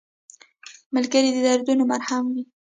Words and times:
ملګری 0.93 1.29
د 1.33 1.37
دردونو 1.45 1.83
مرهم 1.91 2.23
وي 2.33 2.43